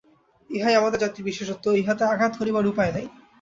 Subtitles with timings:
[0.49, 3.05] ইহাই আমাদের জাতির বিশেষত্ব, ইহাতে আঘাত করিবার উপায় নাই।